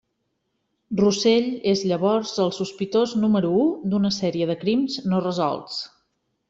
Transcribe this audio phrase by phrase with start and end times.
[1.01, 3.63] Russell és llavors el sospitós número u
[3.93, 5.83] d'una sèrie de crims no resolts.